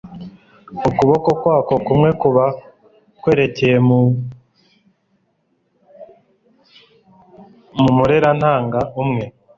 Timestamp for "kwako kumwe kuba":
1.41-2.45